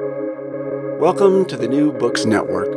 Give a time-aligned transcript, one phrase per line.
[0.00, 2.72] Welcome to the New Books Network.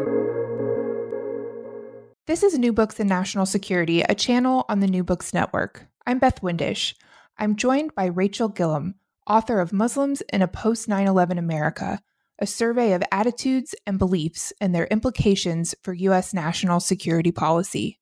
[2.27, 5.87] This is New Books in National Security, a channel on the New Books Network.
[6.05, 6.93] I'm Beth Windisch.
[7.39, 8.95] I'm joined by Rachel Gillum,
[9.25, 12.01] author of Muslims in a Post 9 11 America,
[12.37, 16.35] a survey of attitudes and beliefs and their implications for U.S.
[16.35, 17.99] national security policy.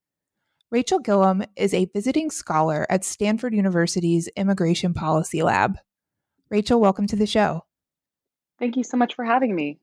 [0.72, 5.78] Rachel Gillum is a visiting scholar at Stanford University's Immigration Policy Lab.
[6.50, 7.64] Rachel, welcome to the show.
[8.60, 9.80] Thank you so much for having me.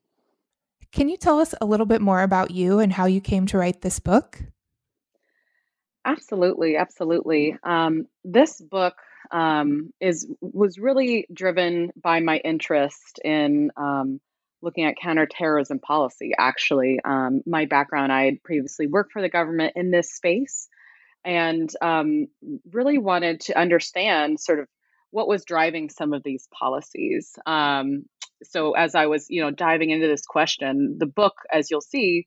[0.92, 3.58] Can you tell us a little bit more about you and how you came to
[3.58, 4.42] write this book?
[6.04, 7.56] Absolutely, absolutely.
[7.62, 8.94] Um, this book
[9.30, 14.20] um, is was really driven by my interest in um,
[14.60, 16.32] looking at counterterrorism policy.
[16.36, 20.68] Actually, um, my background, I had previously worked for the government in this space,
[21.24, 22.26] and um,
[22.70, 24.68] really wanted to understand sort of
[25.10, 27.38] what was driving some of these policies.
[27.46, 28.06] Um,
[28.44, 32.26] so as I was, you know, diving into this question, the book, as you'll see,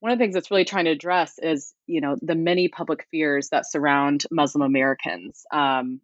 [0.00, 3.06] one of the things that's really trying to address is, you know, the many public
[3.10, 5.44] fears that surround Muslim Americans.
[5.52, 6.00] Um,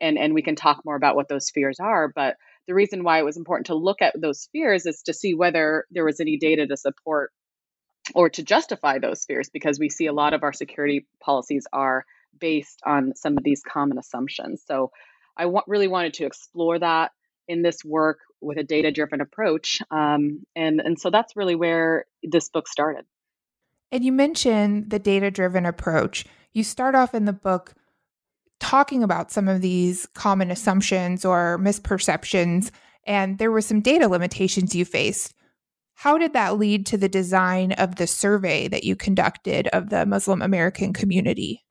[0.00, 2.08] and and we can talk more about what those fears are.
[2.08, 5.34] But the reason why it was important to look at those fears is to see
[5.34, 7.32] whether there was any data to support
[8.14, 12.04] or to justify those fears, because we see a lot of our security policies are
[12.38, 14.62] based on some of these common assumptions.
[14.66, 14.90] So
[15.36, 17.12] I w- really wanted to explore that
[17.48, 19.80] in this work with a data driven approach.
[19.90, 23.04] Um, and, and so that's really where this book started.
[23.90, 26.24] And you mentioned the data driven approach.
[26.52, 27.74] You start off in the book
[28.58, 32.70] talking about some of these common assumptions or misperceptions,
[33.06, 35.34] and there were some data limitations you faced.
[35.94, 40.06] How did that lead to the design of the survey that you conducted of the
[40.06, 41.64] Muslim American community?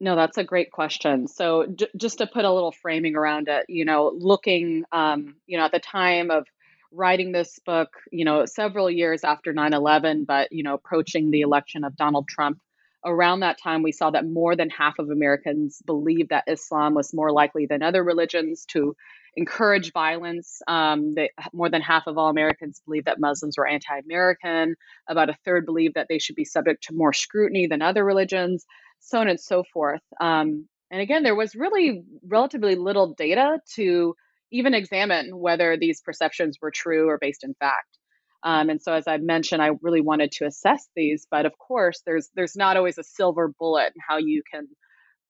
[0.00, 1.26] No, that's a great question.
[1.26, 5.58] So, j- just to put a little framing around it, you know, looking, um, you
[5.58, 6.46] know, at the time of
[6.92, 11.40] writing this book, you know, several years after 9 11, but, you know, approaching the
[11.40, 12.60] election of Donald Trump,
[13.04, 17.12] around that time, we saw that more than half of Americans believed that Islam was
[17.14, 18.94] more likely than other religions to
[19.36, 20.60] encourage violence.
[20.66, 24.74] Um, they, more than half of all Americans believe that Muslims were anti American.
[25.08, 28.64] About a third believe that they should be subject to more scrutiny than other religions
[29.00, 30.02] so on and so forth.
[30.20, 34.14] Um, and again, there was really relatively little data to
[34.50, 37.98] even examine whether these perceptions were true or based in fact.
[38.44, 42.02] Um, and so, as I mentioned, I really wanted to assess these, but of course,
[42.06, 44.68] there's there's not always a silver bullet in how you can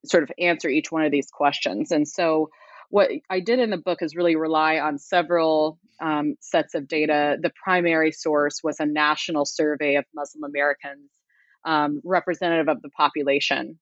[0.05, 1.91] sort of answer each one of these questions.
[1.91, 2.50] And so,
[2.91, 7.39] what I did in the book is really rely on several um, sets of data.
[7.41, 11.11] The primary source was a national survey of Muslim Americans
[11.69, 13.79] um, representative of the population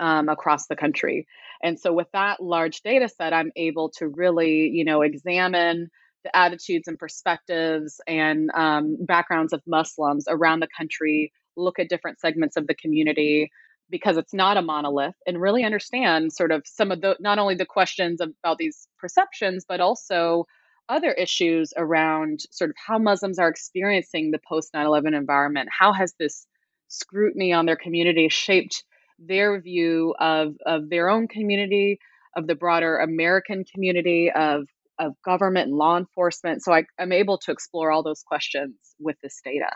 [0.00, 1.26] um, across the country.
[1.62, 5.88] And so with that large data set, I'm able to really, you know, examine
[6.24, 12.18] the attitudes and perspectives and um, backgrounds of Muslims around the country, look at different
[12.18, 13.50] segments of the community
[13.90, 17.54] because it's not a monolith and really understand sort of some of the not only
[17.54, 20.46] the questions about these perceptions but also
[20.88, 25.68] other issues around sort of how Muslims are experiencing the post 9/11 environment.
[25.70, 26.46] How has this
[26.88, 28.84] scrutiny on their community shaped
[29.18, 31.98] their view of, of their own community,
[32.36, 34.66] of the broader American community, of,
[34.98, 36.62] of government and law enforcement.
[36.62, 39.70] So I, I'm able to explore all those questions with this data.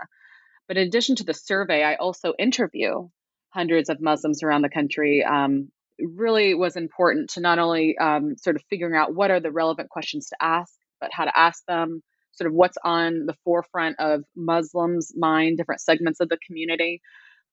[0.66, 3.08] But in addition to the survey, I also interview
[3.50, 5.24] hundreds of Muslims around the country.
[5.24, 9.50] Um, really was important to not only um, sort of figuring out what are the
[9.50, 12.02] relevant questions to ask, but how to ask them,
[12.38, 17.02] sort of what's on the forefront of Muslims' mind, different segments of the community.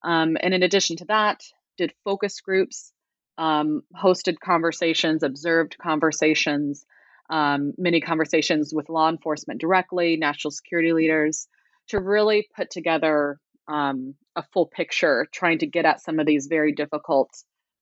[0.03, 1.41] Um, and in addition to that,
[1.77, 2.93] did focus groups,
[3.37, 6.85] um, hosted conversations, observed conversations,
[7.29, 11.47] um, many conversations with law enforcement directly, national security leaders,
[11.87, 16.47] to really put together um, a full picture, trying to get at some of these
[16.47, 17.29] very difficult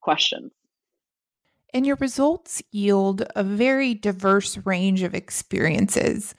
[0.02, 0.52] questions.
[1.74, 6.36] And your results yield a very diverse range of experiences.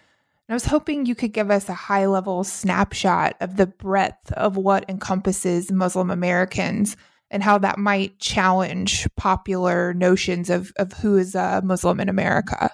[0.48, 4.56] I was hoping you could give us a high level snapshot of the breadth of
[4.56, 6.96] what encompasses Muslim Americans
[7.30, 12.70] and how that might challenge popular notions of, of who is a Muslim in America.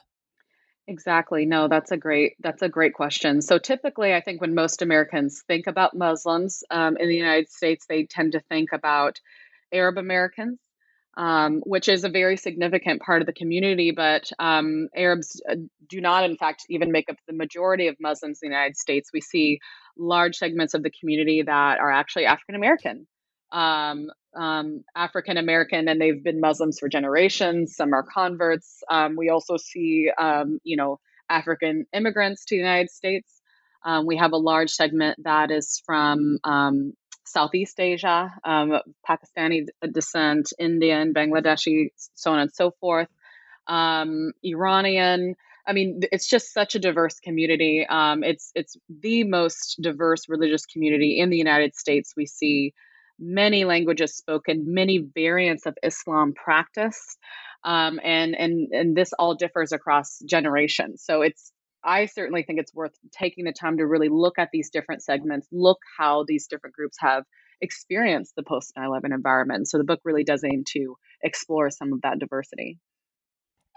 [0.89, 1.47] Exactly.
[1.47, 3.41] No, that's a great that's a great question.
[3.41, 7.87] So typically, I think when most Americans think about Muslims um, in the United States,
[7.89, 9.21] they tend to think about
[9.73, 10.59] Arab Americans,
[11.17, 13.91] um, which is a very significant part of the community.
[13.91, 15.57] But um, Arabs uh,
[15.89, 19.11] do not, in fact, even make up the majority of Muslims in the United States.
[19.13, 19.59] We see
[19.97, 23.07] large segments of the community that are actually African American.
[23.53, 27.75] Um, um, African American, and they've been Muslims for generations.
[27.75, 28.83] Some are converts.
[28.89, 33.41] Um, we also see, um, you know, African immigrants to the United States.
[34.05, 36.39] We have a large segment that is from
[37.31, 38.79] Southeast Asia, um,
[39.09, 43.09] Pakistani descent, Indian, Bangladeshi, so on and so forth,
[43.67, 45.35] um, Iranian.
[45.67, 47.87] I mean, it's just such a diverse community.
[47.89, 52.15] Um, it's it's the most diverse religious community in the United States.
[52.17, 52.75] We see
[53.19, 57.19] many languages spoken, many variants of Islam practiced,
[57.63, 61.03] um, and and and this all differs across generations.
[61.05, 64.71] So it's I certainly think it's worth taking the time to really look at these
[64.71, 67.25] different segments, look how these different groups have
[67.61, 69.69] experienced the post 9 11 environment.
[69.69, 72.79] So the book really does aim to explore some of that diversity.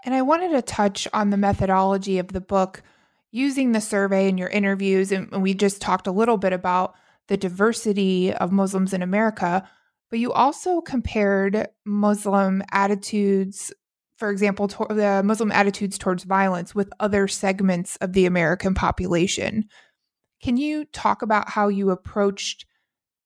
[0.04, 2.82] And I wanted to touch on the methodology of the book
[3.30, 5.10] using the survey and your interviews.
[5.10, 6.94] And we just talked a little bit about
[7.28, 9.68] the diversity of Muslims in America,
[10.10, 13.72] but you also compared Muslim attitudes,
[14.16, 19.64] for example, to- the Muslim attitudes towards violence with other segments of the American population.
[20.42, 22.66] Can you talk about how you approached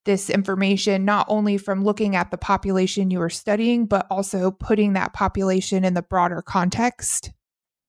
[0.05, 4.94] this information, not only from looking at the population you were studying, but also putting
[4.94, 7.31] that population in the broader context?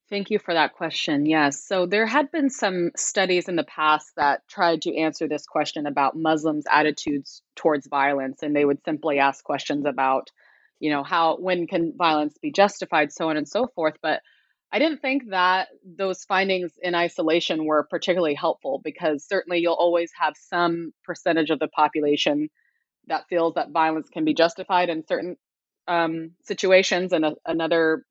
[0.10, 1.28] Thank you for that question.
[1.28, 1.64] Yes.
[1.64, 5.86] So there had been some studies in the past that tried to answer this question
[5.86, 8.42] about Muslims' attitudes towards violence.
[8.42, 10.32] And they would simply ask questions about,
[10.80, 13.96] you know, how, when can violence be justified, so on and so forth.
[14.02, 14.22] But
[14.72, 20.12] I didn't think that those findings in isolation were particularly helpful because certainly you'll always
[20.20, 22.50] have some percentage of the population
[23.08, 25.36] that feels that violence can be justified in certain
[25.88, 28.06] um, situations and a, another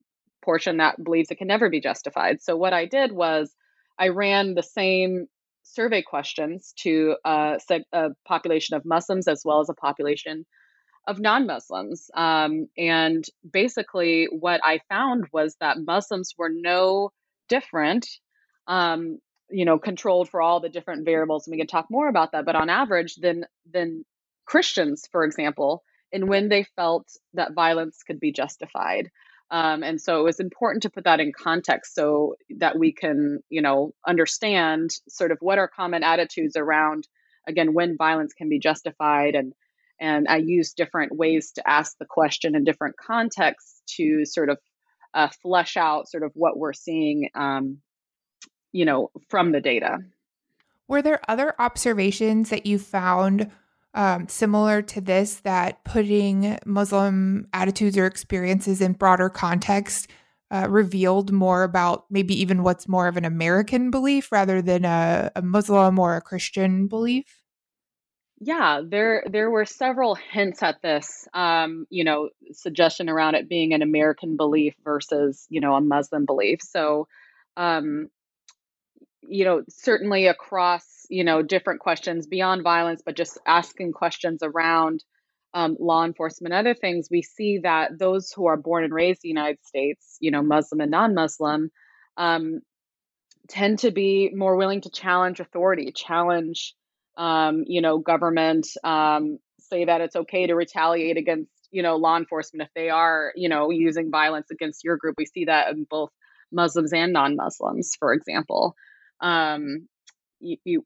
[0.45, 2.43] portion that believes it can never be justified.
[2.43, 3.55] So, what I did was
[3.99, 5.27] I ran the same
[5.63, 7.59] survey questions to a,
[7.93, 10.45] a population of Muslims as well as a population
[11.09, 12.11] of non Muslims.
[12.15, 17.11] Um, and basically, what I found was that Muslims were no
[17.49, 18.07] different,
[18.69, 19.19] um,
[19.51, 21.47] you know, controlled for all the different variables.
[21.47, 22.45] And we can talk more about that.
[22.45, 24.05] But on average, than, than
[24.45, 25.83] Christians, for example,
[26.13, 29.11] in when they felt that violence could be justified.
[29.51, 33.41] Um, and so it was important to put that in context so that we can,
[33.49, 37.09] you know, understand sort of what are common attitudes around,
[37.47, 39.55] again, when violence can be justified and
[40.01, 44.59] and I use different ways to ask the question in different contexts to sort of
[45.15, 47.79] uh, flesh out sort of what we're seeing, um,
[48.73, 49.99] you know, from the data.
[50.87, 53.51] Were there other observations that you found
[53.95, 60.09] um, similar to this that putting Muslim attitudes or experiences in broader context
[60.51, 65.31] uh, revealed more about maybe even what's more of an American belief rather than a,
[65.37, 67.43] a Muslim or a Christian belief?
[68.41, 71.27] Yeah, there there were several hints at this.
[71.35, 76.25] Um, you know, suggestion around it being an American belief versus you know a Muslim
[76.25, 76.61] belief.
[76.63, 77.09] So,
[77.57, 78.09] um,
[79.27, 85.03] you know, certainly across you know different questions beyond violence, but just asking questions around
[85.53, 89.25] um, law enforcement, and other things, we see that those who are born and raised
[89.25, 91.71] in the United States, you know, Muslim and non-Muslim,
[92.17, 92.61] um,
[93.49, 96.77] tend to be more willing to challenge authority, challenge
[97.19, 102.17] um, you know, government um, say that it's okay to retaliate against, you know, law
[102.17, 105.17] enforcement if they are, you know, using violence against your group.
[105.19, 106.11] We see that in both
[106.53, 108.75] Muslims and non-Muslims, for example.
[109.21, 109.89] Um,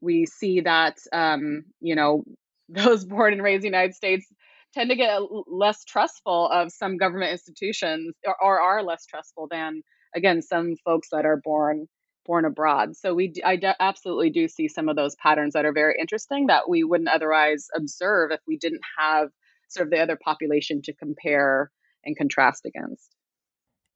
[0.01, 2.23] we see that, um, you know,
[2.69, 4.25] those born and raised in the United States
[4.73, 9.83] tend to get less trustful of some government institutions or, or are less trustful than,
[10.15, 11.87] again, some folks that are born
[12.25, 12.95] born abroad.
[12.95, 16.69] So we, I absolutely do see some of those patterns that are very interesting that
[16.69, 19.29] we wouldn't otherwise observe if we didn't have
[19.69, 21.71] sort of the other population to compare
[22.05, 23.15] and contrast against.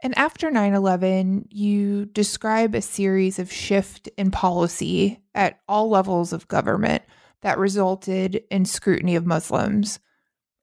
[0.04, 6.34] And after 9 11, you describe a series of shift in policy at all levels
[6.34, 7.04] of government
[7.42, 10.00] that resulted in scrutiny of Muslims.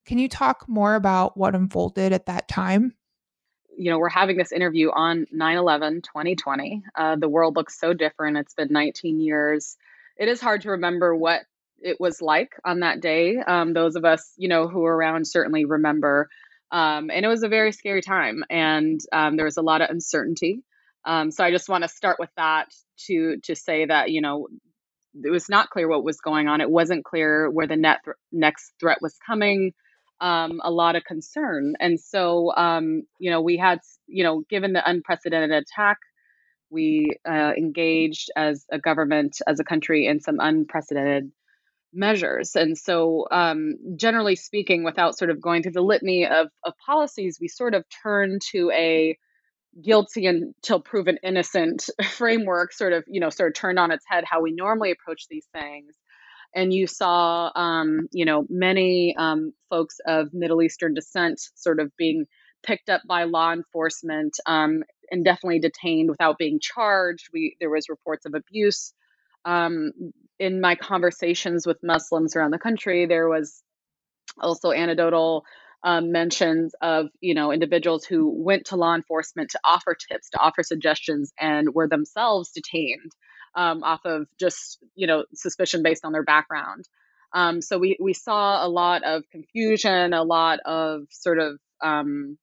[0.06, 2.94] Can you talk more about what unfolded at that time?
[3.76, 6.82] You know, we're having this interview on 9 11 2020.
[6.96, 8.36] Uh, the world looks so different.
[8.36, 9.76] It's been 19 years.
[10.16, 11.42] It is hard to remember what
[11.80, 13.38] it was like on that day.
[13.38, 16.28] Um, those of us, you know, who are around certainly remember.
[16.70, 19.90] Um, and it was a very scary time, and um, there was a lot of
[19.90, 20.62] uncertainty.
[21.04, 22.72] Um, so I just want to start with that
[23.06, 24.48] to to say that you know
[25.22, 26.60] it was not clear what was going on.
[26.60, 29.72] It wasn't clear where the net th- next threat was coming
[30.21, 31.75] um, a lot of concern.
[31.80, 35.99] And so, um, you know, we had, you know, given the unprecedented attack,
[36.71, 41.30] we uh, engaged as a government, as a country, in some unprecedented
[41.92, 42.56] measures.
[42.56, 47.38] And so, um, generally speaking, without sort of going through the litany of, of policies,
[47.40, 49.16] we sort of turn to a
[49.83, 54.25] guilty until proven innocent framework sort of you know sort of turned on its head
[54.25, 55.97] how we normally approach these things
[56.54, 61.90] and you saw um, you know many um, folks of middle eastern descent sort of
[61.96, 62.26] being
[62.62, 67.28] picked up by law enforcement um, and definitely detained without being charged.
[67.32, 68.92] We there was reports of abuse.
[69.44, 69.92] Um,
[70.38, 73.62] in my conversations with muslims around the country there was
[74.40, 75.44] also anecdotal
[75.84, 80.38] um, mentions of you know individuals who went to law enforcement to offer tips, to
[80.38, 83.12] offer suggestions, and were themselves detained
[83.54, 86.88] um, off of just you know suspicion based on their background.
[87.32, 92.38] Um, so we we saw a lot of confusion, a lot of sort of um,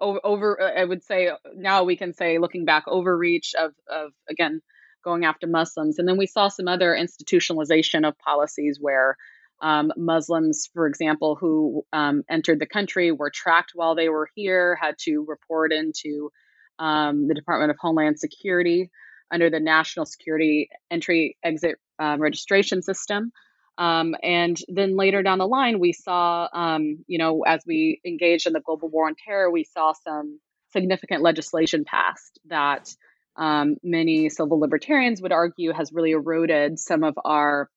[0.00, 0.78] over, over.
[0.78, 4.60] I would say now we can say looking back overreach of of again
[5.04, 9.16] going after Muslims, and then we saw some other institutionalization of policies where
[9.60, 14.76] um, Muslims, for example, who um, entered the country were tracked while they were here,
[14.80, 16.30] had to report into
[16.78, 18.90] um, the Department of Homeland Security
[19.30, 23.32] under the National Security Entry Exit uh, Registration System.
[23.76, 28.46] Um, and then later down the line, we saw, um, you know, as we engaged
[28.46, 30.38] in the global war on terror, we saw some
[30.72, 32.94] significant legislation passed that
[33.36, 37.68] um, many civil libertarians would argue has really eroded some of our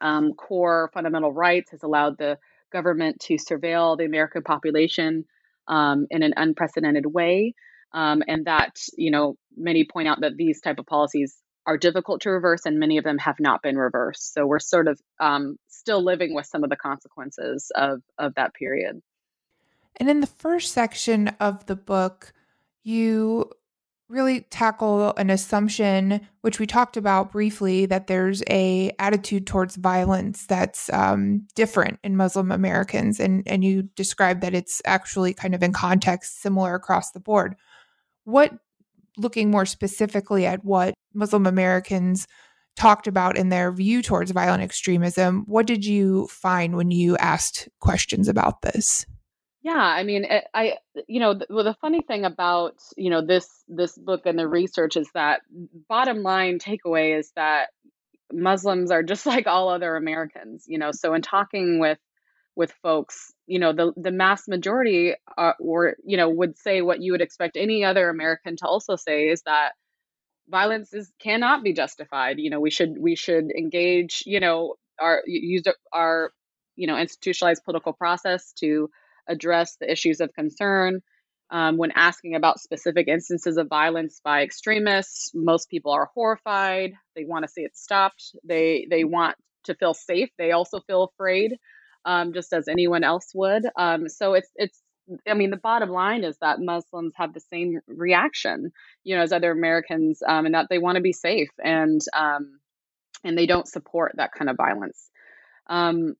[0.00, 2.38] um, core fundamental rights, has allowed the
[2.72, 5.24] government to surveil the American population
[5.66, 7.54] um, in an unprecedented way.
[7.92, 12.22] Um, and that, you know, many point out that these type of policies are difficult
[12.22, 14.32] to reverse and many of them have not been reversed.
[14.32, 18.54] So we're sort of um, still living with some of the consequences of, of that
[18.54, 19.02] period.
[19.96, 22.32] And in the first section of the book,
[22.84, 23.50] you
[24.08, 30.46] really tackle an assumption which we talked about briefly that there's a attitude towards violence
[30.46, 35.62] that's um, different in muslim americans and and you describe that it's actually kind of
[35.62, 37.54] in context similar across the board
[38.28, 38.52] what
[39.16, 42.26] looking more specifically at what muslim americans
[42.76, 47.68] talked about in their view towards violent extremism what did you find when you asked
[47.80, 49.04] questions about this
[49.68, 53.48] yeah, I mean, it, I you know, well, the funny thing about you know this
[53.68, 55.42] this book and the research is that
[55.88, 57.68] bottom line takeaway is that
[58.32, 60.64] Muslims are just like all other Americans.
[60.68, 61.98] You know, so in talking with
[62.56, 67.02] with folks, you know, the the mass majority are, or you know would say what
[67.02, 69.72] you would expect any other American to also say is that
[70.48, 72.38] violence is cannot be justified.
[72.38, 74.22] You know, we should we should engage.
[74.26, 75.62] You know, our use
[75.92, 76.32] our
[76.76, 78.90] you know institutionalized political process to
[79.28, 81.02] address the issues of concern.
[81.50, 86.92] Um, when asking about specific instances of violence by extremists, most people are horrified.
[87.16, 88.36] They want to see it stopped.
[88.44, 90.30] They they want to feel safe.
[90.38, 91.56] They also feel afraid,
[92.04, 93.64] um, just as anyone else would.
[93.76, 94.80] Um, so it's it's.
[95.26, 98.72] I mean, the bottom line is that Muslims have the same reaction,
[99.04, 102.60] you know, as other Americans, um, and that they want to be safe and um,
[103.24, 105.10] and they don't support that kind of violence.
[105.66, 106.14] Um,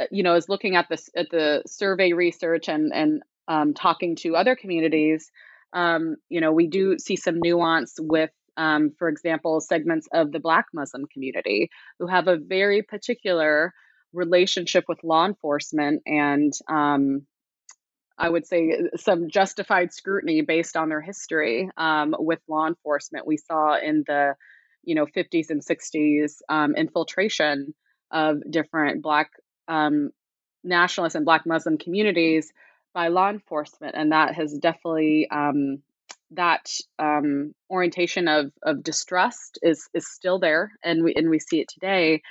[0.00, 4.16] uh, you know, is looking at this at the survey research and and um, talking
[4.16, 5.30] to other communities,
[5.72, 10.40] um, you know, we do see some nuance with, um, for example, segments of the
[10.40, 13.72] Black Muslim community who have a very particular
[14.12, 17.26] relationship with law enforcement and um,
[18.18, 23.26] I would say some justified scrutiny based on their history um, with law enforcement.
[23.26, 24.36] We saw in the,
[24.84, 27.74] you know, 50s and 60s um, infiltration
[28.10, 29.30] of different Black
[29.66, 30.10] um,
[30.62, 32.52] nationalist and Black Muslim communities
[32.94, 35.82] by law enforcement, and that has definitely um,
[36.32, 41.60] that um, orientation of of distrust is is still there, and we and we see
[41.60, 42.22] it today.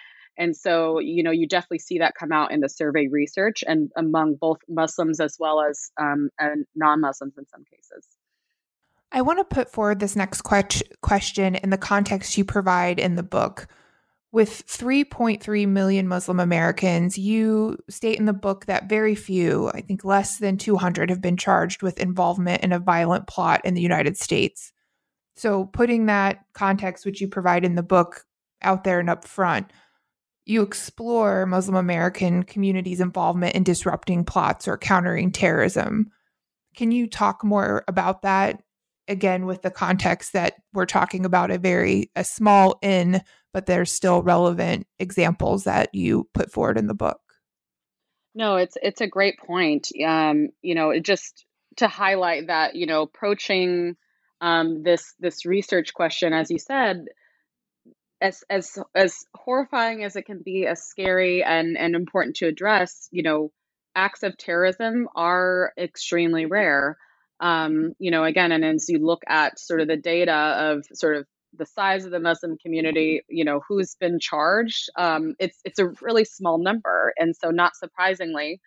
[0.41, 3.91] And so, you know, you definitely see that come out in the survey research and
[3.95, 6.31] among both Muslims as well as um,
[6.73, 8.07] non-Muslims in some cases.
[9.11, 13.17] I want to put forward this next que- question in the context you provide in
[13.17, 13.67] the book.
[14.31, 20.03] With 3.3 million Muslim Americans, you state in the book that very few, I think
[20.03, 24.17] less than 200, have been charged with involvement in a violent plot in the United
[24.17, 24.73] States.
[25.35, 28.25] So, putting that context, which you provide in the book,
[28.63, 29.71] out there and up front,
[30.45, 36.11] you explore Muslim American communities' involvement in disrupting plots or countering terrorism.
[36.75, 38.61] Can you talk more about that?
[39.07, 43.21] Again with the context that we're talking about a very a small in
[43.53, 47.19] but there's still relevant examples that you put forward in the book.
[48.35, 49.89] No it's it's a great point.
[50.05, 51.45] Um you know it just
[51.77, 53.97] to highlight that you know approaching
[54.39, 57.05] um this this research question as you said
[58.21, 63.07] as as as horrifying as it can be as scary and and important to address
[63.11, 63.51] you know
[63.95, 66.97] acts of terrorism are extremely rare.
[67.39, 71.17] Um, you know, again, and as you look at sort of the data of sort
[71.17, 71.25] of
[71.57, 75.91] the size of the Muslim community, you know, who's been charged, um, it's it's a
[76.01, 78.61] really small number, and so not surprisingly,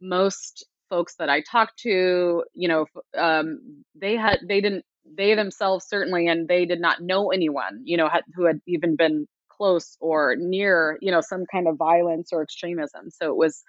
[0.00, 2.86] most folks that I talked to, you know,
[3.16, 4.84] um, they had they didn't
[5.16, 8.96] they themselves certainly, and they did not know anyone, you know, had, who had even
[8.96, 13.10] been close or near, you know, some kind of violence or extremism.
[13.10, 13.62] So it was,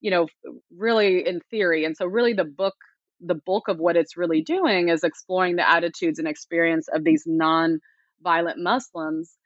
[0.00, 0.26] you know,
[0.76, 2.74] really in theory, and so really the book
[3.20, 7.22] the bulk of what it's really doing is exploring the attitudes and experience of these
[7.26, 9.36] non-violent Muslims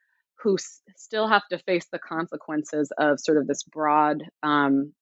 [0.43, 4.93] who s- still have to face the consequences of sort of this broad um,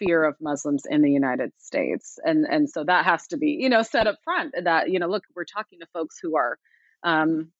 [0.00, 3.68] fear of Muslims in the United States, and and so that has to be you
[3.68, 6.58] know set up front that you know look we're talking to folks who are.
[7.04, 7.52] Um,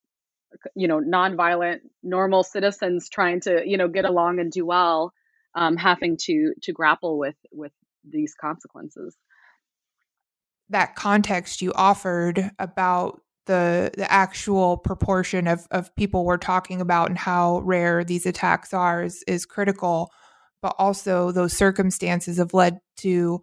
[0.75, 5.13] you know, nonviolent, normal citizens trying to, you know, get along and do well,
[5.55, 7.71] um, having to to grapple with with
[8.03, 9.17] these consequences
[10.71, 17.09] that context you offered about the the actual proportion of of people we're talking about
[17.09, 20.11] and how rare these attacks are is is critical
[20.63, 23.43] but also those circumstances have led to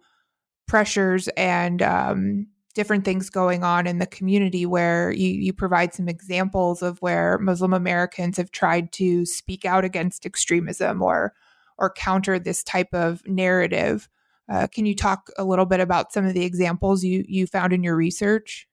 [0.66, 6.08] pressures and um, different things going on in the community where you, you provide some
[6.08, 11.34] examples of where Muslim Americans have tried to speak out against extremism or
[11.78, 14.08] or counter this type of narrative.
[14.48, 17.72] Uh, can you talk a little bit about some of the examples you you found
[17.72, 18.68] in your research?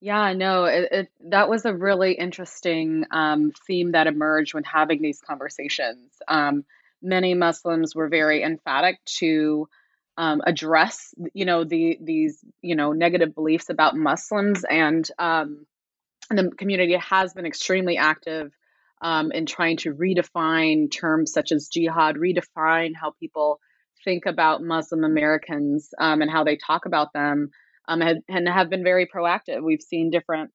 [0.00, 5.02] Yeah, no, it, it, that was a really interesting um, theme that emerged when having
[5.02, 6.12] these conversations.
[6.28, 6.64] Um,
[7.02, 9.68] many Muslims were very emphatic to
[10.16, 15.64] um, address, you know, the these you know negative beliefs about Muslims, and um,
[16.28, 18.52] the community has been extremely active
[19.00, 23.60] um, in trying to redefine terms such as jihad, redefine how people
[24.04, 27.50] think about Muslim Americans um, and how they talk about them,
[27.86, 29.62] um, and, and, have been very proactive.
[29.62, 30.50] We've seen different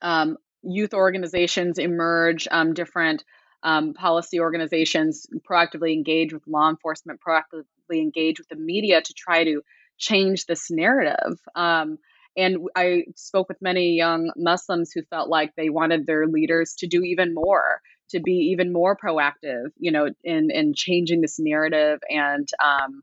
[0.00, 3.24] um, youth organizations emerge, different
[3.62, 9.44] um, policy organizations proactively engage with law enforcement, proactively engage with the media to try
[9.44, 9.62] to
[9.98, 11.38] change this narrative.
[11.54, 11.98] Um,
[12.36, 16.86] and I spoke with many young Muslims who felt like they wanted their leaders to
[16.86, 17.80] do even more,
[18.10, 23.02] to be even more proactive, you know, in in changing this narrative and um,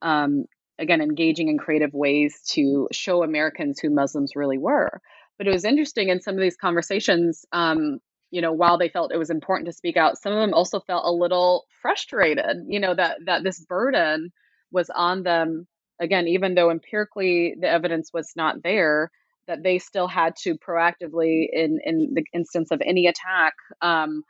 [0.00, 0.44] um,
[0.78, 5.00] again engaging in creative ways to show Americans who Muslims really were.
[5.38, 7.44] But it was interesting in some of these conversations.
[7.52, 7.98] Um,
[8.32, 10.80] you know, while they felt it was important to speak out, some of them also
[10.80, 12.64] felt a little frustrated.
[12.66, 14.32] You know that that this burden
[14.72, 15.68] was on them
[16.00, 19.10] again, even though empirically the evidence was not there,
[19.46, 24.24] that they still had to proactively, in in the instance of any attack, um,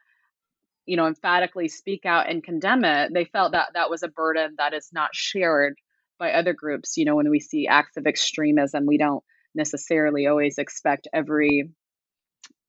[0.85, 3.13] you know, emphatically speak out and condemn it.
[3.15, 5.77] They felt that that was a burden that is not shared
[6.19, 6.97] by other groups.
[6.97, 9.23] You know, when we see acts of extremism, we don't
[9.55, 11.71] necessarily always expect every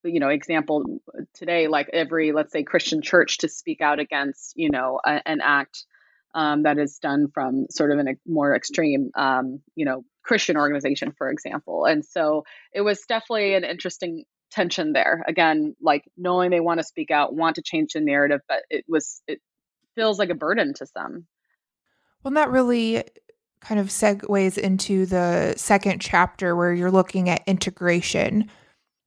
[0.04, 1.02] you know example
[1.34, 5.42] today like every let's say christian church to speak out against you know a, an
[5.42, 5.86] act
[6.36, 10.58] um, that is done from sort of in a more extreme, um, you know, Christian
[10.58, 11.86] organization, for example.
[11.86, 15.24] And so it was definitely an interesting tension there.
[15.28, 18.86] Again, like knowing they want to speak out, want to change the narrative, but it
[18.88, 19.40] was it
[19.96, 21.26] feels like a burden to some.
[22.24, 23.04] Well, that really
[23.60, 28.50] kind of segues into the second chapter where you're looking at integration.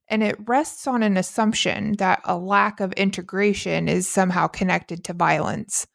[0.09, 5.13] And it rests on an assumption that a lack of integration is somehow connected to
[5.13, 5.85] violence.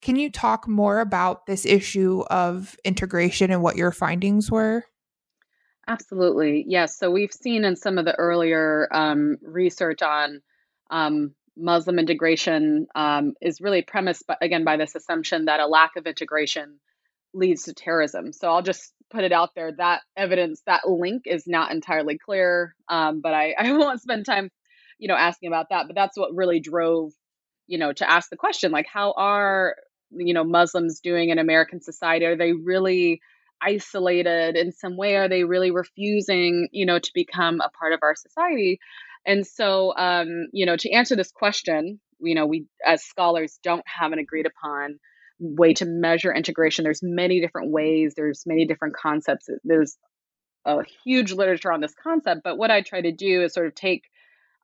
[0.00, 4.84] Can you talk more about this issue of integration and what your findings were?
[5.88, 6.64] Absolutely.
[6.68, 6.96] Yes.
[6.96, 10.40] So we've seen in some of the earlier um, research on
[10.90, 15.96] um, Muslim integration um, is really premised, by, again, by this assumption that a lack
[15.96, 16.78] of integration
[17.34, 18.32] leads to terrorism.
[18.32, 22.74] So I'll just put it out there that evidence, that link is not entirely clear,
[22.88, 24.50] um, but I, I won't spend time,
[24.98, 25.86] you know, asking about that.
[25.86, 27.12] But that's what really drove,
[27.66, 29.76] you know, to ask the question, like, how are
[30.12, 32.24] you know Muslims doing in American society?
[32.24, 33.20] Are they really
[33.62, 35.16] isolated in some way?
[35.16, 38.80] Are they really refusing, you know, to become a part of our society?
[39.26, 43.84] And so, um, you know, to answer this question, you know, we as scholars don't
[43.86, 44.98] have an agreed upon
[45.40, 46.84] way to measure integration.
[46.84, 48.12] There's many different ways.
[48.16, 49.48] There's many different concepts.
[49.64, 49.96] There's
[50.64, 52.42] a huge literature on this concept.
[52.44, 54.02] But what I try to do is sort of take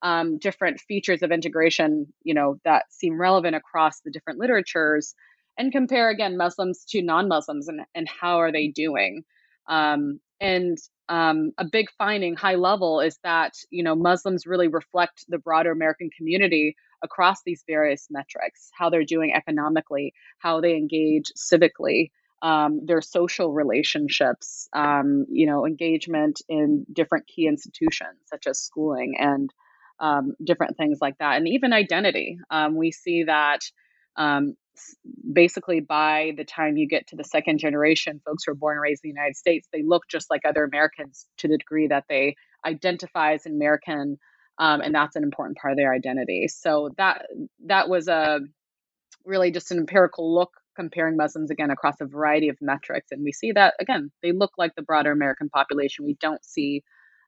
[0.03, 5.15] um, different features of integration, you know, that seem relevant across the different literatures
[5.59, 9.25] and compare again Muslims to non-Muslims and, and how are they doing.
[9.69, 10.77] Um, and
[11.09, 15.71] um, a big finding, high level, is that you know Muslims really reflect the broader
[15.71, 22.11] American community across these various metrics: how they're doing economically, how they engage civically,
[22.43, 29.17] um, their social relationships, um, you know, engagement in different key institutions such as schooling
[29.19, 29.51] and
[30.01, 32.39] um, different things like that, and even identity.
[32.51, 33.61] Um, we see that
[34.17, 34.57] um,
[35.33, 38.83] basically by the time you get to the second generation, folks who are born and
[38.83, 42.05] raised in the United States, they look just like other Americans to the degree that
[42.09, 44.19] they identify as an American,
[44.59, 46.49] um, and that's an important part of their identity.
[46.49, 47.27] So that
[47.67, 48.41] that was a
[49.25, 53.09] really just an empirical look comparing Muslims again across a variety of metrics.
[53.11, 56.05] And we see that, again, they look like the broader American population.
[56.05, 56.83] We don't see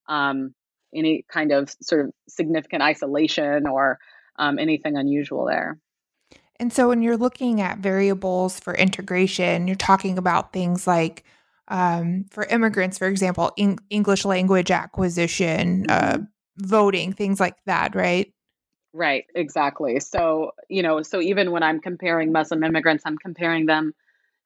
[0.09, 0.55] um,
[0.95, 3.99] any kind of sort of significant isolation or
[4.39, 5.79] um, anything unusual there.
[6.61, 11.25] And so when you're looking at variables for integration, you're talking about things like
[11.69, 13.53] um, for immigrants, for example,
[13.91, 16.23] English language acquisition, uh, mm-hmm.
[16.23, 18.33] uh, voting, things like that, right?
[18.93, 20.01] Right, exactly.
[20.01, 23.95] So, you know, so even when I'm comparing Muslim immigrants, I'm comparing them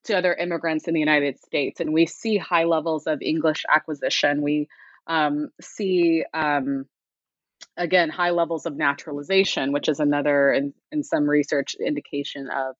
[0.03, 4.41] to other immigrants in the United States, and we see high levels of English acquisition.
[4.41, 4.67] We
[5.07, 6.85] um, see, um,
[7.77, 12.75] again, high levels of naturalization, which is another, in, in some research, indication of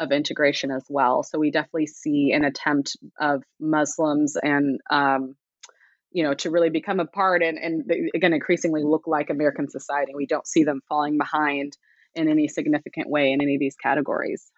[0.00, 1.24] of integration as well.
[1.24, 5.34] So we definitely see an attempt of Muslims and um,
[6.10, 10.14] you know, to really become a part and, and again, increasingly look like American society.
[10.14, 11.76] We don't see them falling behind
[12.14, 14.50] in any significant way in any of these categories.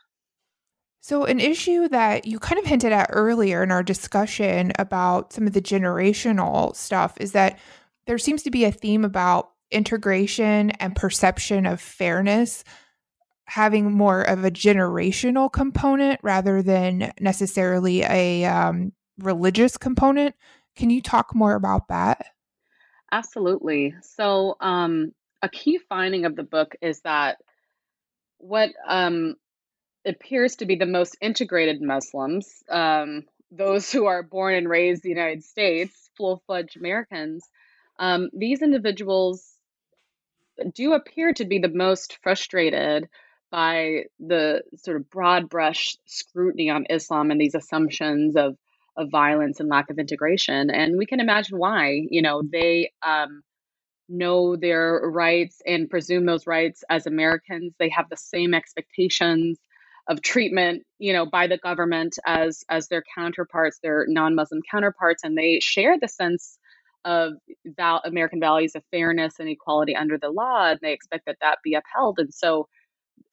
[1.03, 5.47] So, an issue that you kind of hinted at earlier in our discussion about some
[5.47, 7.59] of the generational stuff is that
[8.07, 12.65] there seems to be a theme about integration and perception of fairness
[13.51, 20.37] having more of a generational component rather than necessarily a um, religious component.
[20.77, 22.27] Can you talk more about that?
[23.11, 23.95] Absolutely.
[24.03, 27.39] So, um, a key finding of the book is that
[28.39, 29.35] what um,
[30.07, 35.13] appears to be the most integrated Muslims, um, those who are born and raised in
[35.13, 37.43] the United States, full fledged Americans,
[37.99, 39.45] um, these individuals
[40.75, 43.09] do appear to be the most frustrated
[43.51, 48.57] by the sort of broad brush scrutiny on Islam and these assumptions of
[48.97, 50.69] of violence and lack of integration.
[50.69, 52.07] And we can imagine why.
[52.11, 53.43] You know, they um,
[54.09, 57.73] know their rights and presume those rights as Americans.
[57.79, 59.59] They have the same expectations
[60.09, 65.37] of treatment, you know, by the government as as their counterparts, their non-Muslim counterparts, and
[65.39, 66.59] they share the sense
[67.05, 67.35] of
[67.65, 71.59] val- American values of fairness and equality under the law, and they expect that that
[71.65, 72.19] be upheld.
[72.19, 72.69] And so,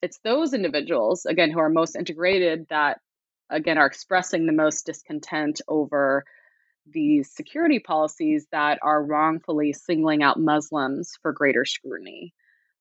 [0.02, 3.00] it's those individuals again who are most integrated that
[3.50, 6.24] again are expressing the most discontent over
[6.90, 12.32] these security policies that are wrongfully singling out Muslims for greater scrutiny.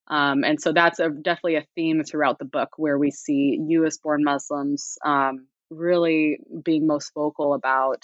[0.07, 3.97] Um, and so that's a, definitely a theme throughout the book where we see US
[3.97, 8.03] born Muslims um, really being most vocal about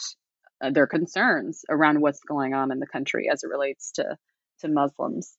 [0.72, 4.18] their concerns around what's going on in the country as it relates to,
[4.60, 5.36] to Muslims.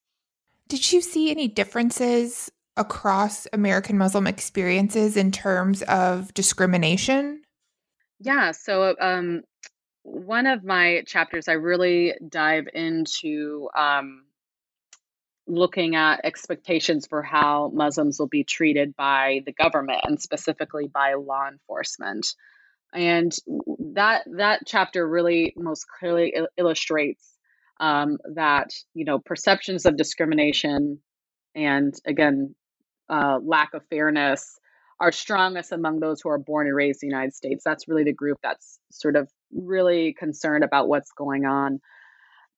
[0.69, 7.43] Did you see any differences across American Muslim experiences in terms of discrimination?
[8.21, 9.43] Yeah, so um,
[10.03, 14.25] one of my chapters, I really dive into um,
[15.47, 21.15] looking at expectations for how Muslims will be treated by the government and specifically by
[21.15, 22.35] law enforcement.
[22.95, 23.33] And
[23.95, 27.35] that that chapter really most clearly il- illustrates
[27.81, 31.01] um, that you know perceptions of discrimination
[31.55, 32.55] and again
[33.09, 34.59] uh, lack of fairness
[35.01, 37.65] are strongest among those who are born and raised in the United States.
[37.65, 41.81] That's really the group that's sort of really concerned about what's going on.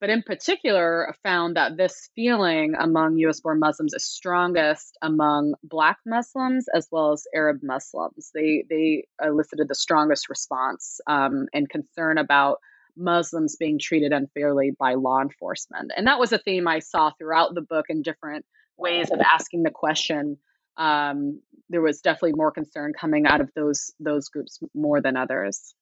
[0.00, 5.98] But in particular, found that this feeling among US born Muslims is strongest among Black
[6.04, 8.30] Muslims as well as Arab Muslims.
[8.34, 12.58] They, they elicited the strongest response um, and concern about
[12.96, 15.92] Muslims being treated unfairly by law enforcement.
[15.96, 18.44] And that was a theme I saw throughout the book in different
[18.76, 20.38] ways of asking the question.
[20.76, 25.74] Um, there was definitely more concern coming out of those those groups more than others.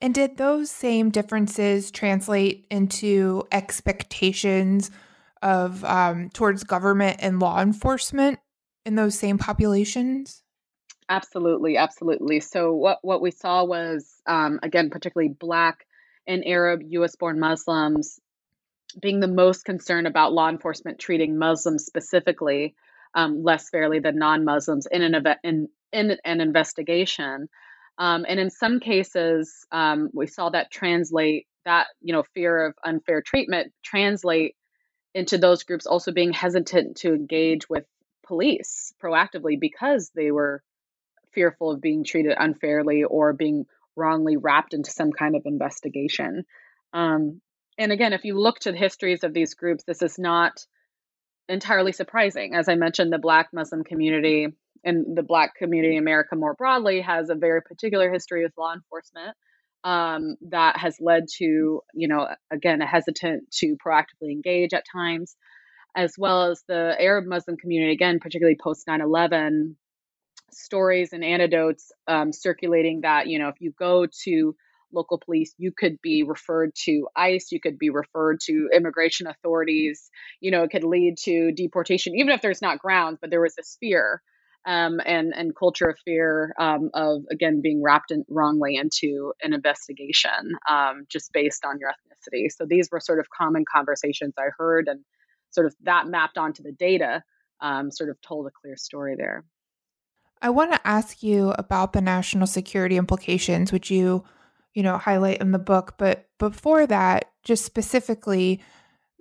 [0.00, 4.90] And did those same differences translate into expectations
[5.42, 8.38] of um, towards government and law enforcement
[8.84, 10.42] in those same populations?
[11.08, 12.40] Absolutely, absolutely.
[12.40, 15.86] So what what we saw was um, again, particularly Black
[16.26, 17.16] and Arab U.S.
[17.16, 18.20] born Muslims
[19.00, 22.74] being the most concerned about law enforcement treating Muslims specifically
[23.14, 27.48] um, less fairly than non-Muslims in an event in, in an investigation.
[27.98, 32.74] Um, and in some cases, um, we saw that translate that you know fear of
[32.84, 34.54] unfair treatment translate
[35.14, 37.84] into those groups also being hesitant to engage with
[38.26, 40.62] police proactively because they were
[41.32, 46.44] fearful of being treated unfairly or being wrongly wrapped into some kind of investigation.
[46.92, 47.40] Um,
[47.76, 50.64] and again, if you look to the histories of these groups, this is not
[51.48, 52.54] entirely surprising.
[52.54, 54.48] As I mentioned, the Black Muslim community
[54.84, 58.74] and the Black community in America more broadly has a very particular history with law
[58.74, 59.36] enforcement
[59.84, 65.36] um, that has led to, you know, again, a hesitant to proactively engage at times,
[65.96, 69.76] as well as the Arab Muslim community, again, particularly post 9 11,
[70.50, 74.54] stories and anecdotes um, circulating that, you know, if you go to
[74.92, 80.10] local police, you could be referred to ICE, you could be referred to immigration authorities,
[80.40, 83.54] you know, it could lead to deportation, even if there's not grounds, but there was
[83.54, 84.22] this fear
[84.66, 89.52] um, and and culture of fear um, of again being wrapped in, wrongly into an
[89.52, 92.46] investigation um, just based on your ethnicity.
[92.50, 95.00] So these were sort of common conversations I heard, and
[95.50, 97.22] sort of that mapped onto the data,
[97.60, 99.44] um, sort of told a clear story there.
[100.40, 104.24] I want to ask you about the national security implications, which you
[104.74, 105.94] you know highlight in the book.
[105.98, 108.60] But before that, just specifically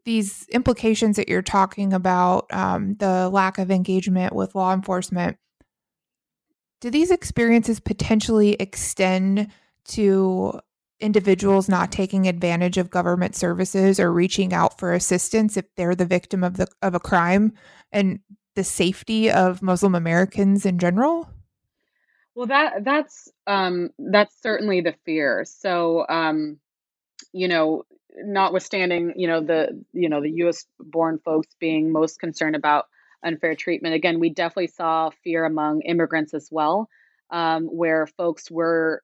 [0.08, 5.38] these implications that you're talking about, um, the lack of engagement with law enforcement,
[6.80, 9.50] do these experiences potentially extend
[9.84, 10.62] to
[11.02, 16.06] individuals not taking advantage of government services or reaching out for assistance if they're the
[16.06, 17.52] victim of the of a crime
[17.92, 18.22] and
[18.56, 21.30] the safety of Muslim Americans in general?
[22.34, 25.44] Well, that that's um, that's certainly the fear.
[25.46, 26.60] So, um,
[27.34, 27.84] you know,
[28.24, 30.66] notwithstanding, you know, the you know the U.S.
[30.80, 32.86] born folks being most concerned about
[33.24, 33.96] unfair treatment.
[33.96, 36.90] Again, we definitely saw fear among immigrants as well,
[37.32, 39.02] um, where folks were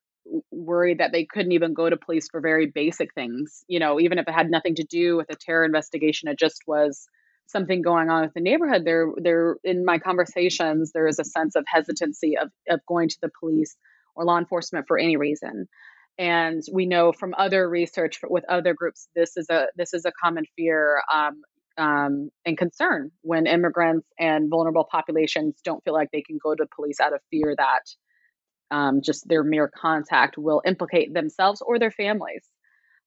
[0.52, 3.64] worried that they couldn't even go to police for very basic things.
[3.68, 6.62] You know, even if it had nothing to do with a terror investigation, it just
[6.66, 7.08] was
[7.48, 8.86] something going on with the neighborhood.
[8.86, 13.18] There, there in my conversations, there is a sense of hesitancy of of going to
[13.22, 13.76] the police
[14.16, 15.68] or law enforcement for any reason
[16.18, 20.12] and we know from other research with other groups this is a this is a
[20.22, 21.42] common fear um,
[21.78, 26.66] um, and concern when immigrants and vulnerable populations don't feel like they can go to
[26.76, 27.82] police out of fear that
[28.72, 32.46] um, just their mere contact will implicate themselves or their families.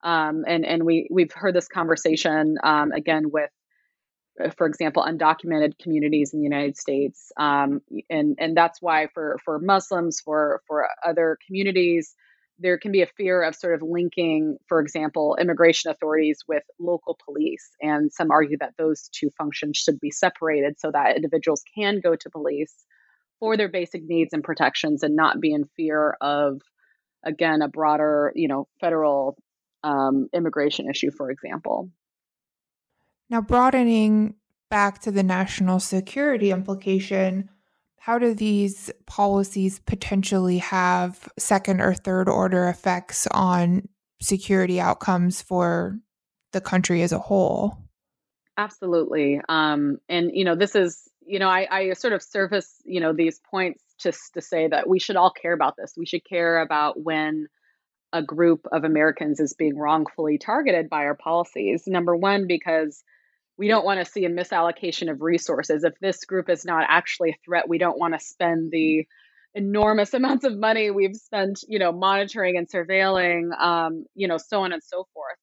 [0.03, 3.51] Um, and and we we've heard this conversation um, again with
[4.43, 9.39] uh, for example, undocumented communities in the United States, um, and and that's why for
[9.45, 12.15] for Muslims, for for other communities,
[12.59, 17.19] there can be a fear of sort of linking, for example, immigration authorities with local
[17.25, 17.71] police.
[17.81, 22.17] And some argue that those two functions should be separated so that individuals can go
[22.17, 22.75] to police
[23.39, 26.61] for their basic needs and protections and not be in fear of,
[27.25, 29.37] again, a broader, you know, federal
[29.85, 31.91] um, immigration issue, for example.
[33.29, 34.37] Now, broadening
[34.71, 37.51] back to the national security implication,
[38.07, 43.89] how do these policies potentially have second or third order effects on
[44.23, 45.99] security outcomes for
[46.53, 47.77] the country as a whole?
[48.57, 49.41] Absolutely.
[49.49, 53.13] Um, and, you know, this is, you know, I, I sort of surface, you know,
[53.13, 55.95] these points just to say that we should all care about this.
[55.97, 57.49] We should care about when
[58.13, 61.89] a group of Americans is being wrongfully targeted by our policies.
[61.89, 63.03] Number one, because
[63.59, 65.85] we don't want to see a misallocation of resources.
[65.85, 69.07] If this group is not actually a threat, we don't want to spend the
[69.55, 74.63] enormous amounts of money we've spent, you know, monitoring and surveilling, um, you know, so
[74.63, 75.39] on and so forth.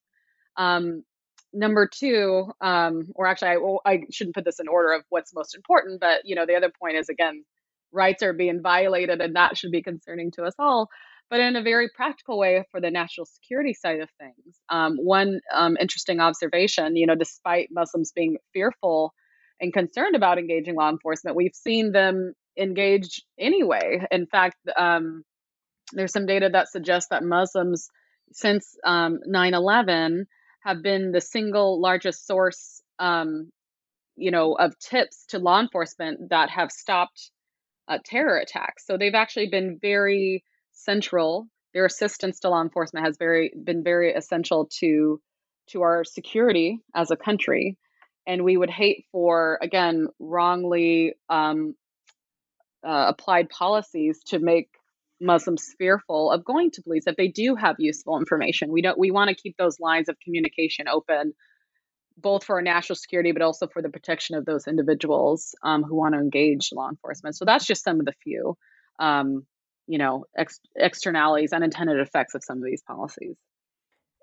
[0.57, 1.03] Um,
[1.51, 5.33] number two, um, or actually, I, well, I shouldn't put this in order of what's
[5.33, 7.43] most important, but you know, the other point is again,
[7.91, 10.89] rights are being violated, and that should be concerning to us all
[11.33, 14.55] but in a very practical way for the national security side of things.
[14.69, 19.15] Um, one um, interesting observation, you know, despite Muslims being fearful
[19.59, 24.05] and concerned about engaging law enforcement, we've seen them engage anyway.
[24.11, 25.23] In fact, um,
[25.91, 27.89] there's some data that suggests that Muslims
[28.31, 30.27] since um, 9 11
[30.59, 33.49] have been the single largest source, um,
[34.15, 37.31] you know, of tips to law enforcement that have stopped
[37.87, 38.85] uh, terror attacks.
[38.85, 40.43] So they've actually been very
[40.73, 41.47] central.
[41.73, 45.21] Their assistance to law enforcement has very been very essential to
[45.69, 47.77] to our security as a country,
[48.27, 51.75] and we would hate for again wrongly um,
[52.85, 54.69] uh, applied policies to make
[55.21, 58.71] Muslims fearful of going to police if they do have useful information.
[58.71, 58.99] We don't.
[58.99, 61.33] We want to keep those lines of communication open,
[62.17, 65.95] both for our national security, but also for the protection of those individuals um, who
[65.95, 67.35] want to engage law enforcement.
[67.35, 68.57] So that's just some of the few.
[68.99, 69.45] Um,
[69.87, 73.35] you know ex- externalities unintended effects of some of these policies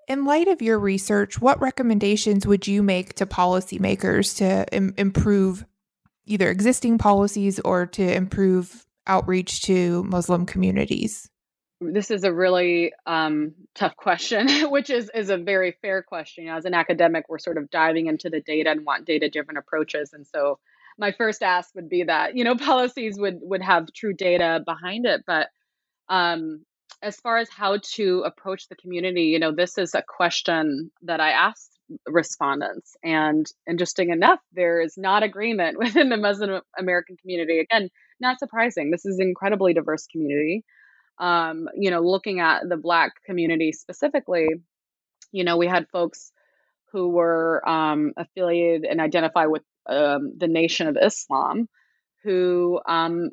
[0.07, 5.65] in light of your research what recommendations would you make to policymakers to Im- improve
[6.25, 11.29] either existing policies or to improve outreach to muslim communities
[11.81, 16.47] this is a really um, tough question, which is is a very fair question.
[16.47, 20.13] As an academic, we're sort of diving into the data and want data driven approaches,
[20.13, 20.59] and so
[20.97, 25.05] my first ask would be that you know policies would would have true data behind
[25.05, 25.47] it, but
[26.09, 26.65] um,
[27.01, 31.19] as far as how to approach the community, you know, this is a question that
[31.19, 31.71] I asked
[32.05, 37.59] respondents, and interesting enough, there is not agreement within the Muslim American community.
[37.59, 38.91] Again, not surprising.
[38.91, 40.63] This is an incredibly diverse community
[41.21, 44.47] um, you know, looking at the Black community specifically,
[45.31, 46.31] you know, we had folks
[46.91, 51.67] who were um, affiliated and identify with um, the Nation of Islam
[52.23, 53.29] who um,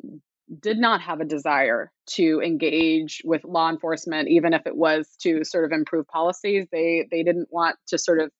[0.60, 5.44] did not have a desire to engage with law enforcement, even if it was to
[5.44, 6.66] sort of improve policies.
[6.72, 8.30] They they didn't want to sort of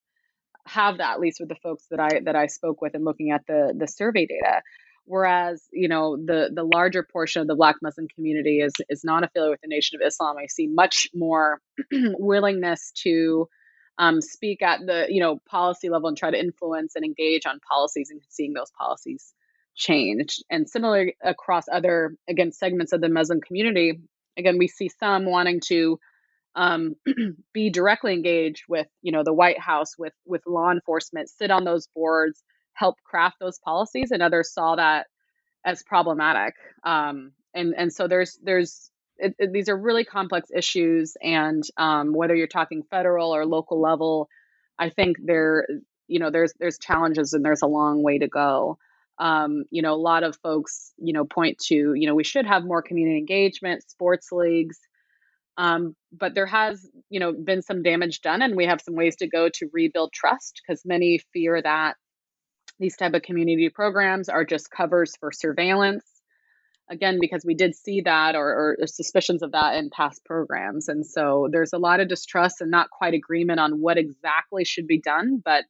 [0.65, 3.31] have that, at least with the folks that I that I spoke with and looking
[3.31, 4.61] at the the survey data.
[5.05, 9.23] Whereas, you know, the the larger portion of the Black Muslim community is is not
[9.23, 10.37] affiliated with the Nation of Islam.
[10.37, 13.47] I see much more willingness to
[13.99, 17.59] um, speak at the you know policy level and try to influence and engage on
[17.59, 19.33] policies and seeing those policies
[19.75, 20.39] change.
[20.49, 23.99] And similarly across other again segments of the Muslim community,
[24.37, 25.99] again we see some wanting to
[26.55, 26.95] um,
[27.53, 31.63] be directly engaged with you know the White House with with law enforcement, sit on
[31.63, 32.43] those boards
[32.79, 35.07] help craft those policies, and others saw that
[35.65, 36.53] as problematic.
[36.83, 42.13] Um, and and so there's there's it, it, these are really complex issues, and um,
[42.13, 44.29] whether you're talking federal or local level,
[44.77, 45.67] I think there
[46.07, 48.77] you know there's there's challenges and there's a long way to go.
[49.17, 52.45] Um, you know, a lot of folks, you know, point to, you know, we should
[52.45, 54.79] have more community engagement, sports leagues.
[55.57, 59.17] Um, but there has, you know, been some damage done, and we have some ways
[59.17, 61.97] to go to rebuild trust because many fear that
[62.79, 66.08] these type of community programs are just covers for surveillance
[66.89, 71.05] again because we did see that or, or, suspicions of that in past programs and
[71.05, 74.99] so there's a lot of distrust and not quite agreement on what exactly should be
[74.99, 75.63] done but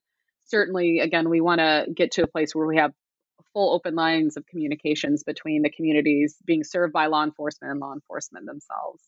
[0.46, 2.94] certainly again we want to get to a place where we have
[3.54, 7.94] full open lines of communications between the communities being served by law enforcement and law
[7.94, 9.04] enforcement themselves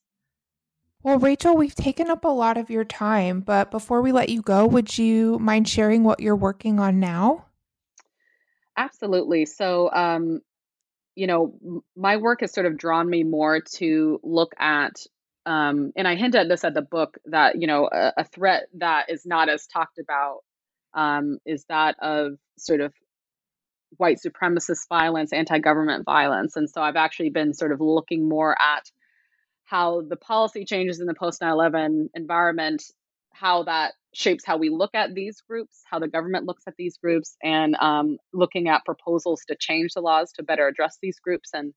[1.04, 4.43] well, Rachel, we've taken up a lot of your time, but before we let you
[4.43, 7.45] go, would you mind sharing what you're working on now?
[8.78, 9.45] Absolutely.
[9.45, 10.41] So, um,
[11.15, 14.93] you know, my work has sort of drawn me more to look at,
[15.45, 18.63] um, and I hint at this at the book that, you know, a, a threat
[18.78, 20.39] that is not as talked about
[20.93, 22.93] um, is that of sort of
[23.97, 26.56] white supremacist violence, anti government violence.
[26.56, 28.84] And so I've actually been sort of looking more at
[29.65, 32.84] how the policy changes in the post 9 11 environment,
[33.34, 36.98] how that shapes how we look at these groups, how the government looks at these
[36.98, 41.50] groups, and um, looking at proposals to change the laws to better address these groups
[41.54, 41.74] and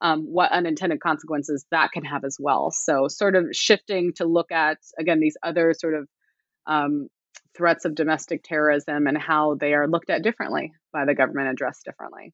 [0.00, 2.70] um, what unintended consequences that can have as well.
[2.70, 6.08] So, sort of shifting to look at, again, these other sort of
[6.66, 7.08] um,
[7.56, 11.84] threats of domestic terrorism and how they are looked at differently by the government, addressed
[11.84, 12.32] differently.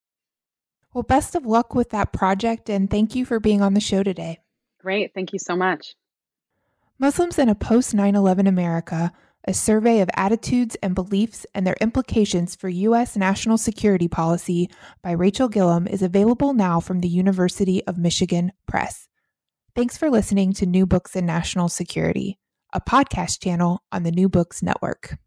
[0.93, 4.03] Well, best of luck with that project, and thank you for being on the show
[4.03, 4.39] today.
[4.81, 5.13] Great.
[5.15, 5.95] Thank you so much.
[6.99, 9.13] Muslims in a post 9 11 America
[9.47, 13.17] a survey of attitudes and beliefs and their implications for U.S.
[13.17, 14.71] national security policy
[15.03, 19.09] by Rachel Gillum is available now from the University of Michigan Press.
[19.77, 22.39] Thanks for listening to New Books in National Security,
[22.73, 25.19] a podcast channel on the New Books Network.